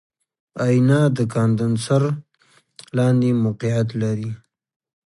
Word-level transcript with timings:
آئینه 0.65 0.99
د 1.17 1.19
کاندنسر 1.33 2.03
لاندې 2.97 3.29
موقعیت 3.43 3.89
لري. 4.01 4.31